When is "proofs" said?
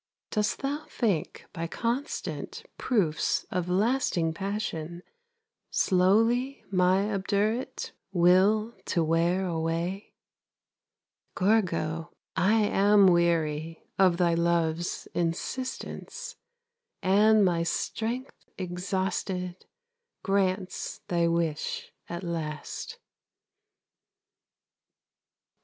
2.79-3.43